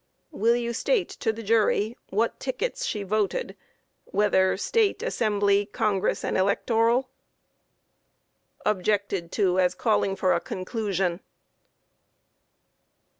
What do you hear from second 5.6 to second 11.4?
Congress and Electoral? Objected to as calling for a conclusion.